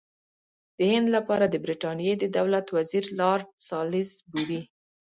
[0.77, 4.61] د هند لپاره د برټانیې د دولت وزیر لارډ سالیزبوري.